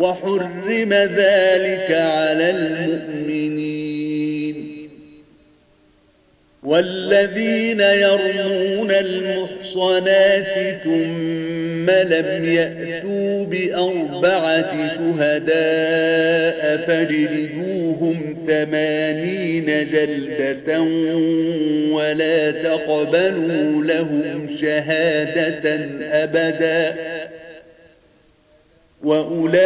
وحرم 0.00 0.92
ذلك 0.92 1.90
على 1.90 2.50
المؤمنين. 2.50 3.70
والذين 6.62 7.80
يرمون 7.80 8.90
المحصنات 8.90 10.76
ثم 10.84 11.90
لم 11.90 12.44
يأتوا 12.44 13.44
بأربعة 13.44 14.94
شهداء 14.96 16.76
فاجلدوهم 16.76 18.36
ثمانين 18.48 19.66
جلدة 19.66 20.80
ولا 21.92 22.50
تقبلوا 22.50 23.84
لهم 23.84 24.56
شهادة 24.60 25.78
أبداً. 26.12 27.19
وأولئك 29.04 29.60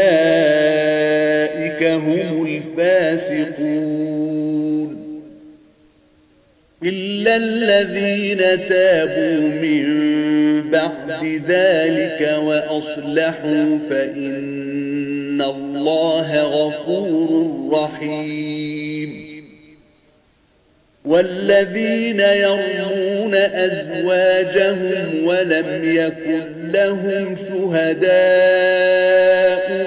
هم 1.83 2.47
الفاسقون. 2.47 4.05
إلا 6.85 7.37
الذين 7.37 8.69
تابوا 8.69 9.49
من 9.49 9.85
بعد 10.71 11.43
ذلك 11.49 12.39
وأصلحوا 12.43 13.79
فإن 13.91 15.43
الله 15.43 16.43
غفور 16.43 17.51
رحيم. 17.73 18.94
والذين 21.05 22.21
يرمون 22.21 23.35
أزواجهم 23.35 25.25
ولم 25.27 25.81
يكن 25.85 26.73
لهم 26.73 27.37
شهداء 27.49 28.05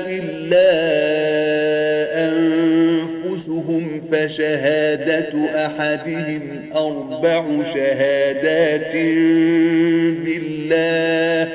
إلا 0.10 0.70
أنفسهم 2.28 4.02
فشهادة 4.12 5.34
أحدهم 5.66 6.70
أربع 6.76 7.46
شهادات 7.74 8.94
بالله. 10.26 11.48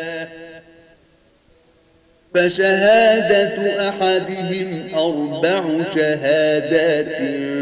فشهادة 2.34 3.88
أحدهم 3.88 4.82
أربع 4.94 5.64
شهادات 5.94 7.20
بالله 7.20 7.61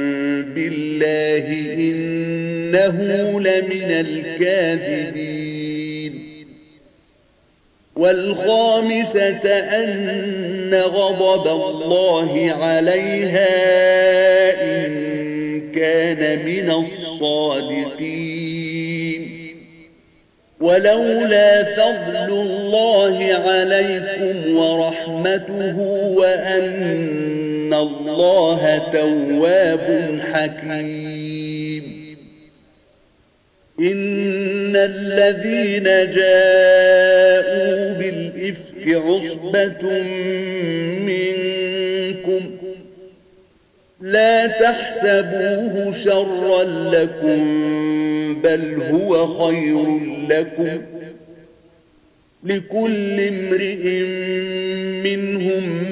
بالله 0.55 1.73
إنه 1.73 2.97
لمن 3.39 3.91
الكاذبين. 3.91 5.51
والخامسة 7.95 9.49
أن 9.59 10.75
غضب 10.75 11.47
الله 11.47 12.51
عليها 12.51 13.49
إن 14.63 14.91
كان 15.71 16.45
من 16.45 16.71
الصادقين. 16.71 18.31
ولولا 20.61 21.63
فضل 21.63 22.29
الله 22.41 23.33
عليكم 23.33 24.57
ورحمته 24.57 25.77
وأن 26.17 27.40
الله 27.73 28.81
تواب 28.93 30.19
حكيم 30.33 32.01
إن 33.79 34.75
الذين 34.75 35.83
جاءوا 36.15 37.93
بالإفك 37.93 38.87
عصبة 38.87 40.03
منكم 40.99 42.51
لا 44.01 44.47
تحسبوه 44.47 45.93
شرا 45.93 46.63
لكم 46.63 47.41
بل 48.41 48.81
هو 48.83 49.27
خير 49.27 49.99
لكم 50.29 50.81
لكل 52.43 53.19
امرئ 53.21 54.03
منهم 55.03 55.91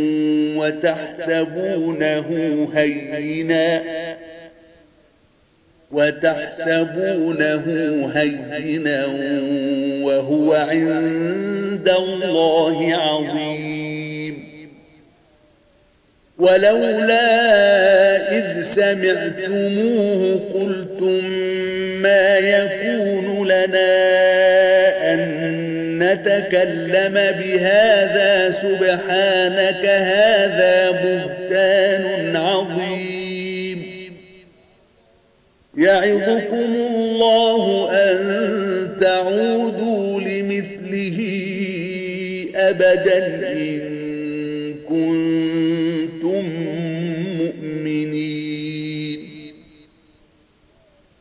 وتحسبونه 0.61 2.27
هينا. 2.75 3.81
وتحسبونه 5.91 7.65
هينا 8.15 9.05
وهو 10.03 10.53
عند 10.53 11.89
الله 11.89 12.95
عظيم. 12.95 13.71
ولولا 16.37 17.27
إذ 18.37 18.63
سمعتموه 18.63 20.41
قلتم 20.53 21.29
ما 22.01 22.37
يكون 22.37 23.47
لنا 23.47 24.40
نتكلم 26.11 27.13
بهذا 27.13 28.51
سبحانك 28.51 29.85
هذا 29.85 30.91
بهتان 30.91 32.35
عظيم. 32.35 33.81
يعظكم 35.77 36.73
الله 36.75 37.89
أن 37.91 38.19
تعودوا 39.01 40.21
لمثله 40.21 41.19
أبدا 42.55 43.51
إن 43.51 43.79
كنتم 44.89 45.60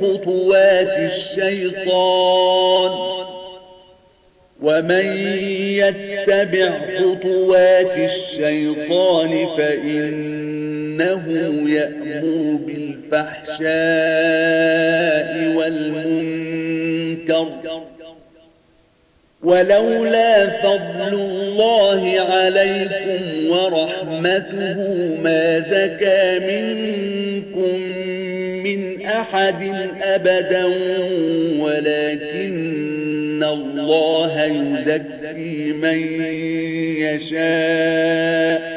خطوات 0.00 0.98
الشيطان 0.98 2.90
ومن 4.62 5.06
يتبع 5.82 6.70
خطوات 6.98 7.98
الشيطان 7.98 9.48
فإنه 9.58 11.24
يأمر 11.70 12.58
بالفحشاء 12.66 13.72
والمنكر 15.56 17.46
ولولا 19.42 20.48
فضل 20.48 21.14
الله 21.14 22.20
عليكم 22.20 23.50
ورحمته 23.50 24.76
ما 25.22 25.58
زكى 25.58 26.38
منكم 26.38 27.91
من 28.76 29.06
أحد 29.06 29.64
أبدا 30.02 30.64
ولكن 31.58 33.44
الله 33.44 34.44
يزكي 34.44 35.72
من 35.72 35.98
يشاء. 37.02 38.72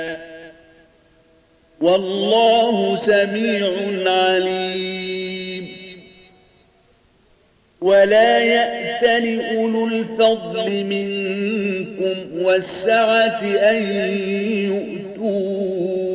والله 1.81 2.95
سميع 2.95 3.71
عليم. 4.05 5.67
ولا 7.81 8.39
يأتل 8.39 9.41
أولو 9.57 9.87
الفضل 9.87 10.83
منكم 10.83 12.45
والسعة 12.45 13.41
أن 13.43 13.83
يؤتوا 14.65 16.14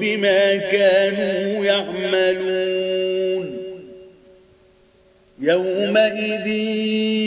بما 0.00 0.56
كانوا 0.56 1.64
يعملون. 1.64 3.56
يومئذ 5.40 6.46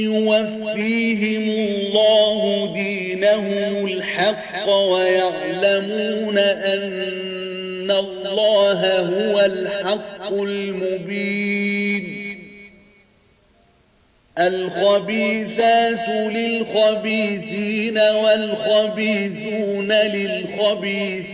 يوفيهم 0.03 1.49
الله 1.49 2.73
دينهم 2.73 3.85
الحق 3.85 4.69
ويعلمون 4.69 6.37
أن 6.37 7.91
الله 7.91 8.99
هو 8.99 9.39
الحق 9.39 10.33
المبين. 10.33 12.03
الخبيثات 14.39 16.09
للخبيثين 16.09 17.97
والخبيثون 17.97 19.91
للخبيثات. 19.91 21.33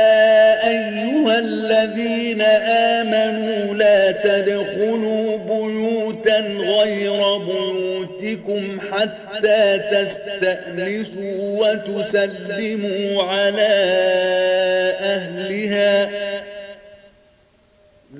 الذين 1.41 2.41
آمنوا 3.01 3.75
لا 3.75 4.11
تدخلوا 4.11 5.37
بيوتا 5.37 6.39
غير 6.39 7.37
بيوتكم 7.37 8.79
حتى 8.91 9.79
تستأنسوا 9.91 11.59
وتسلموا 11.59 13.23
على 13.23 13.73
أهلها. 15.01 16.09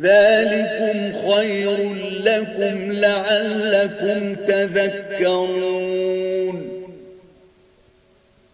ذلكم 0.02 1.14
خير 1.32 1.78
لكم 2.26 2.92
لعلكم 2.92 4.36
تذكرون. 4.36 5.92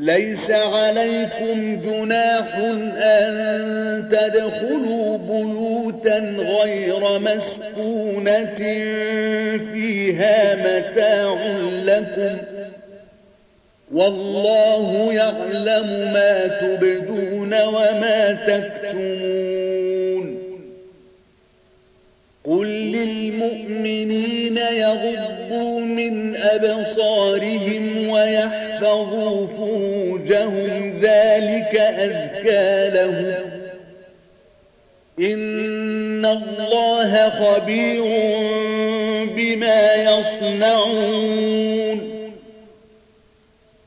ليس 0.00 0.50
عليكم 0.50 1.82
جناح 1.82 2.56
أن 3.02 4.08
تدخلوا 4.10 5.18
بيوتا 5.18 6.18
غير 6.38 7.18
مسكونة 7.18 8.54
فيها 9.72 10.54
متاع 10.54 11.36
لكم 11.84 12.38
والله 13.94 15.12
يعلم 15.12 16.12
ما 16.12 16.46
تبدون 16.46 17.62
وما 17.62 18.32
تكتمون 18.32 19.69
قل 22.50 22.66
للمؤمنين 22.66 24.56
يغضوا 24.56 25.80
من 25.80 26.36
أبصارهم 26.36 28.08
ويحفظوا 28.08 29.46
فروجهم 29.46 31.00
ذلك 31.00 31.74
أزكى 31.76 32.88
لهم 32.94 33.34
إن 35.20 36.26
الله 36.26 37.30
خبير 37.30 38.04
بما 39.36 39.94
يصنعون 39.94 41.50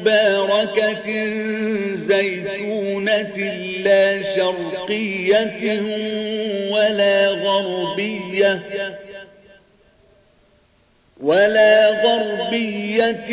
مباركة 0.00 1.08
زيتونة 1.94 3.38
لا 3.84 4.22
شرقية 4.22 5.80
ولا 6.72 7.28
غربية 7.28 8.60
ولا 11.20 11.90
غربية 12.04 13.30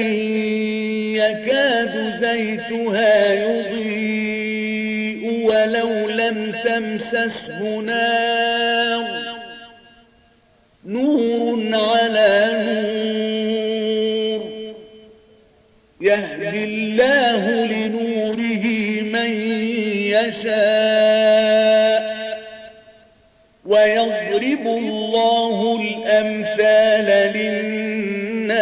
يكاد 1.15 2.13
زيتها 2.19 3.34
يضيء 3.34 4.66
ولو 5.46 6.09
لم 6.09 6.51
تمسسه 6.66 7.81
نار 7.81 9.05
نور 10.85 11.59
على 11.74 12.51
نور 12.66 13.54
يهدي 16.05 16.63
الله 16.63 17.65
لنوره 17.65 18.65
من 19.01 19.29
يشاء 20.13 21.35
ويضرب 23.65 24.68
الله 24.68 25.81
الأمثال 25.81 27.07
للناس 27.35 28.55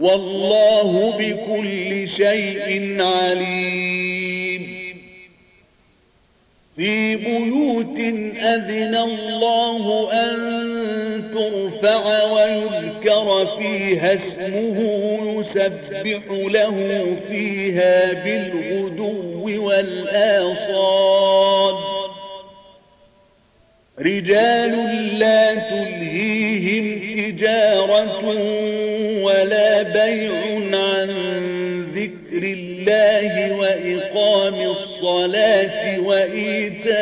والله 0.00 1.18
بكل 1.18 2.08
شيء 2.08 2.96
عليم. 3.02 4.62
في 6.76 7.16
بيوت 7.16 8.00
أذن 8.42 8.94
الله 8.94 10.12
أن 10.12 10.36
ترفع 11.34 12.22
ويذكر 12.22 12.89
فيها 13.58 14.14
اسمه 14.14 14.78
يسبح 15.38 16.20
له 16.30 16.76
فيها 17.30 18.12
بالغدو 18.12 19.64
والآصال. 19.66 21.74
رجال 24.00 24.74
لا 25.18 25.54
تلهيهم 25.54 27.10
تجارة 27.40 28.24
ولا 29.22 29.82
بيع 29.82 30.32
عن 30.78 31.10
ذكر 31.94 32.42
الله 32.42 33.56
وإقام 33.58 34.70
الصلاة 34.70 36.00
وإيتاء 36.00 36.94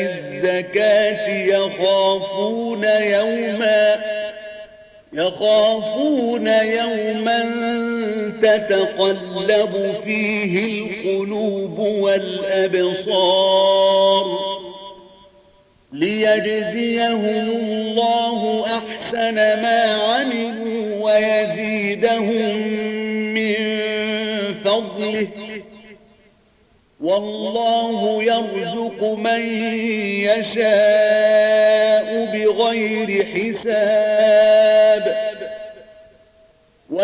الزكاة 0.00 1.28
يخافون 1.28 2.84
يوما 2.84 3.96
يخافون 5.16 6.46
يوما 6.46 7.40
تتقلب 8.42 9.94
فيه 10.04 10.84
القلوب 10.84 11.78
والأبصار 11.78 13.46
ليجزيهم 15.92 17.48
الله 17.48 18.64
أحسن 18.78 19.34
ما 19.34 19.98
عملوا 20.02 21.04
ويزيدهم 21.04 22.56
من 23.34 23.54
فضله 24.64 25.28
والله 27.00 28.22
يرزق 28.22 29.04
من 29.04 29.40
يشاء 30.24 32.06
بغير 32.34 33.26
حساب 33.34 34.15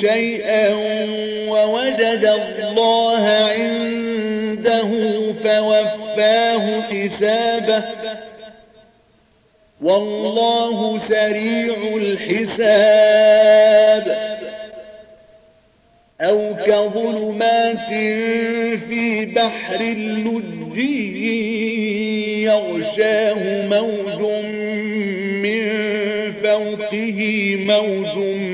شيئا 0.00 0.74
ووجد 1.48 2.24
الله 2.58 3.24
عنده 3.28 4.88
فوفاه 5.44 6.64
حسابه. 6.80 7.82
والله 9.82 10.98
سريع 10.98 11.76
الحساب. 11.96 12.84
أو 16.20 16.54
كظلمات 16.66 17.88
في 18.88 19.24
بحر 19.24 19.80
اللجي 19.80 21.24
يغشاه 22.44 23.66
موج 23.68 24.20
من 25.44 25.62
فوقه 26.42 27.20
موج 27.58 28.16
من 28.16 28.53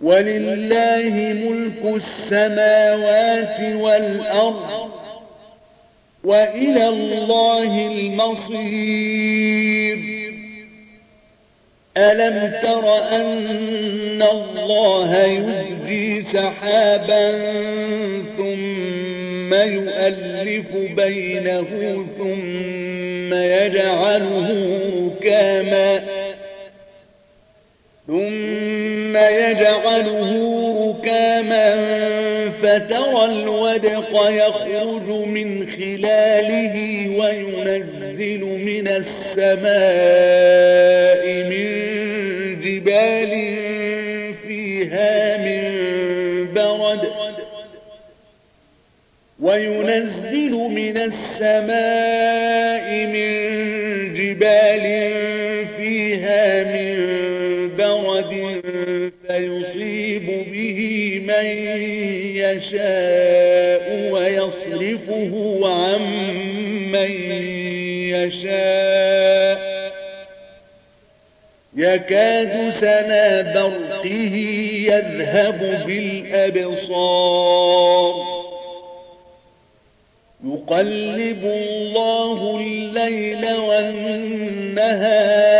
ولله 0.00 1.34
ملك 1.44 1.94
السماوات 1.96 3.60
والأرض 3.74 4.90
وإلى 6.24 6.88
الله 6.88 7.86
المصير. 7.92 9.40
ألم 11.96 12.52
تر 12.62 12.84
أن 13.20 14.22
الله 14.22 15.24
يزجي 15.24 16.22
سحابا 16.24 17.32
ثم 18.36 19.54
يؤلف 19.54 20.76
بينه 20.96 21.66
ثم 22.18 23.34
يجعله 23.34 24.48
ركاما 24.96 26.00
ثم 28.06 28.69
يجعله 29.28 30.30
ركاما 30.88 31.68
فترى 32.62 33.24
الودق 33.24 34.12
يخرج 34.30 35.08
من 35.28 35.70
خلاله 35.70 36.76
وينزل 37.18 38.44
من 38.44 38.88
السماء 38.88 39.70
من 41.50 41.68
جبال 42.60 43.32
فيها 44.46 45.36
من 45.36 45.70
برد 46.54 47.08
وينزل 49.40 50.52
من 50.52 50.96
السماء 50.96 52.88
من 53.06 53.30
جبال 54.14 54.84
فيها 55.76 56.39
من 61.42 61.82
يشاء 62.36 64.10
ويصرفه 64.12 65.32
عن 65.64 66.02
من 66.92 67.10
يشاء. 68.14 69.60
يكاد 71.76 72.72
سنا 72.72 73.26
برقه 73.54 74.14
يذهب 74.86 75.60
بالأبصار. 75.86 77.50
يقلب 80.44 81.44
الله 81.44 82.60
الليل 82.60 83.44
والنهار 83.54 85.59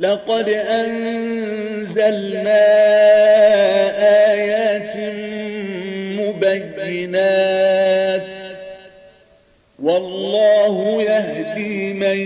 لقد 0.00 0.48
أنزلنا 0.48 2.60
آيات 4.32 4.96
مبينات 6.20 8.22
والله 9.82 11.02
يهدي 11.02 11.92
من 11.92 12.18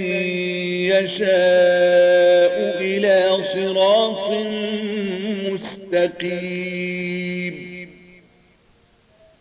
يشاء 0.95 2.55
إلى 2.81 3.43
صراط 3.43 4.31
مستقيم 5.53 7.34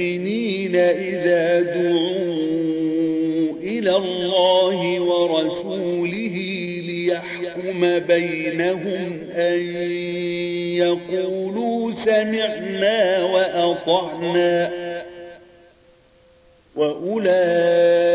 المؤمنين 0.00 0.76
إذا 0.76 1.60
دعوا 1.60 2.40
إلى 3.62 3.96
الله 3.96 5.00
ورسوله 5.00 6.36
ليحكم 6.86 7.98
بينهم 7.98 9.20
أن 9.32 9.60
يقولوا 10.76 11.92
سمعنا 11.92 13.24
وأطعنا 13.24 14.70
وأولئك 16.76 18.12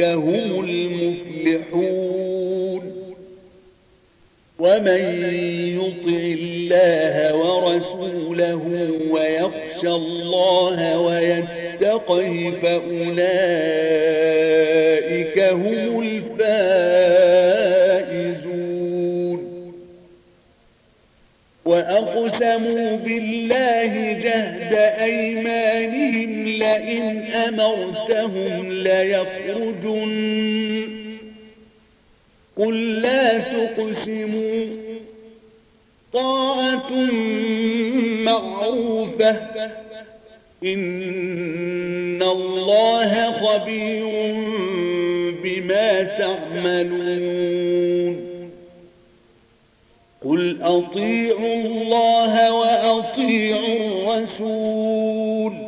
هم 0.00 0.64
المفلحون. 0.64 1.97
ومن 4.68 5.02
يطع 5.80 6.22
الله 6.40 7.14
ورسوله 7.36 8.62
ويخشى 9.10 9.88
الله 9.88 10.78
ويتقه 11.00 12.52
فأولئك 12.62 12.98
هم 15.38 16.02
الفائزون. 16.02 16.68
وأقسموا 21.64 22.96
بالله 22.96 24.12
جهد 24.12 24.74
أيمانهم 25.00 26.48
لئن 26.48 27.24
أمرتهم 27.48 28.72
ليخرجن 28.72 30.08
قل 32.58 33.02
لا 33.02 33.38
تقسموا. 33.38 34.66
طاعة 36.12 36.92
معروفة. 38.22 39.36
إن 40.64 42.22
الله 42.22 43.32
خبير 43.32 44.06
بما 45.42 46.02
تعملون. 46.02 47.48
قل 50.24 50.62
أطيعوا 50.62 51.54
الله 51.54 52.52
وأطيعوا 52.52 54.16
الرسول. 54.16 55.67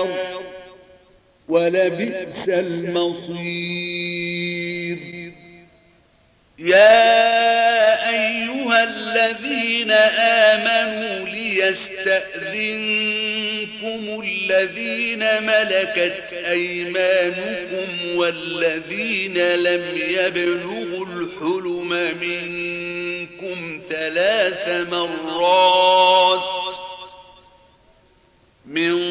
ولبئس 1.51 2.49
المصير. 2.49 3.41
يا 6.59 8.09
أيها 8.09 8.83
الذين 8.83 9.91
آمنوا 10.51 11.27
ليستأذنكم 11.27 12.21
الذين 14.23 15.43
ملكت 15.43 16.33
أيمانكم 16.33 17.87
والذين 18.15 19.37
لم 19.37 19.83
يبلغوا 19.95 21.05
الحلم 21.05 21.89
منكم 22.21 23.81
ثلاث 23.89 24.69
مرات 24.91 26.41
من 28.65 29.10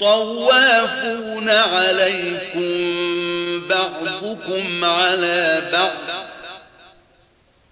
طوافون 0.00 1.48
عليكم 1.48 2.70
بعضكم 3.68 4.84
على 4.84 5.62
بعض. 5.72 5.96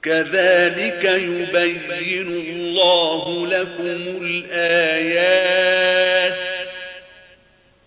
كذلك 0.03 1.05
يبين 1.05 2.29
الله 2.29 3.47
لكم 3.47 4.25
الآيات. 4.25 6.39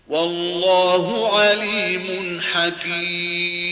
والله 0.08 1.38
عليم 1.40 2.40
حكيم. 2.52 3.71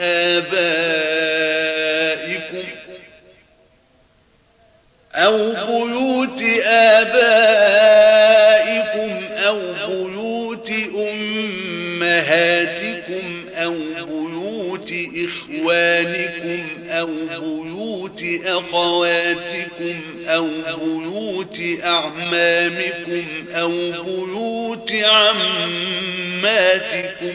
آبائكم 0.00 1.60
أو 5.14 5.52
بيوت 5.52 6.42
آبائكم 6.66 8.30
أو 9.34 9.58
بيوت 9.88 10.70
أمهاتكم 12.00 13.46
أو 13.54 13.74
بيوت 14.06 14.92
إخوانكم 15.24 16.66
أو 16.88 17.06
بيوت 17.06 18.24
أخواتكم 18.46 20.02
أو 20.28 20.48
بيوت 20.78 21.60
أعمامكم 21.84 23.24
أو 23.54 23.70
بيوت 23.90 24.92
عماتكم 26.12 27.34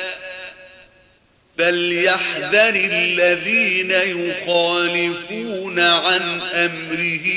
فليحذر 1.61 2.75
الذين 2.75 3.91
يخالفون 3.91 5.79
عن 5.79 6.41
أمره 6.53 7.27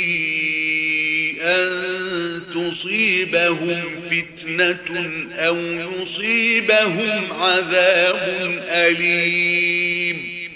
أن 1.43 2.43
تصيبهم 2.55 3.85
فتنة 4.11 5.29
أو 5.39 5.57
يصيبهم 5.57 7.43
عذاب 7.43 8.63
أليم. 8.69 10.49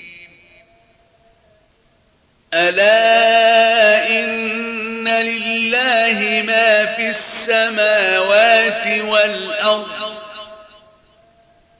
ألا 2.54 4.08
إن 4.10 5.08
لله 5.08 6.42
ما 6.46 6.84
في 6.96 7.10
السماوات 7.10 8.86
والأرض 8.86 10.17